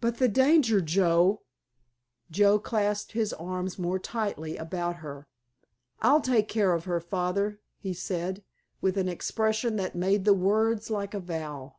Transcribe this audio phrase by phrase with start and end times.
[0.00, 1.42] "But the danger, Joe——"
[2.28, 5.28] Joe clasped his arms more tightly about her.
[6.00, 8.42] "I'll take care of her, Father," he said,
[8.80, 11.76] with an expression that made the words like a vow.